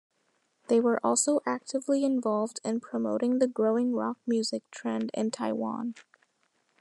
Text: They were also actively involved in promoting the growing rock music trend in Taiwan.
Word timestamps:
They 0.67 0.79
were 0.81 0.99
also 1.05 1.41
actively 1.45 2.03
involved 2.03 2.59
in 2.65 2.79
promoting 2.79 3.37
the 3.37 3.47
growing 3.47 3.93
rock 3.93 4.17
music 4.25 4.63
trend 4.71 5.11
in 5.13 5.29
Taiwan. 5.29 5.93